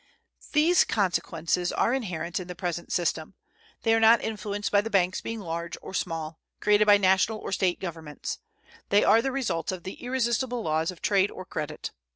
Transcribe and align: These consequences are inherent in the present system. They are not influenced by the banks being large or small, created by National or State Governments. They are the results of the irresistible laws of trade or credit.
These 0.53 0.83
consequences 0.83 1.71
are 1.71 1.93
inherent 1.93 2.39
in 2.39 2.47
the 2.47 2.55
present 2.55 2.91
system. 2.91 3.35
They 3.83 3.93
are 3.93 3.99
not 3.99 4.19
influenced 4.23 4.71
by 4.71 4.81
the 4.81 4.89
banks 4.89 5.21
being 5.21 5.39
large 5.41 5.77
or 5.79 5.93
small, 5.93 6.39
created 6.59 6.87
by 6.87 6.97
National 6.97 7.37
or 7.37 7.51
State 7.51 7.79
Governments. 7.79 8.39
They 8.89 9.03
are 9.03 9.21
the 9.21 9.31
results 9.31 9.71
of 9.71 9.83
the 9.83 10.01
irresistible 10.03 10.63
laws 10.63 10.89
of 10.89 11.03
trade 11.03 11.29
or 11.29 11.45
credit. 11.45 11.91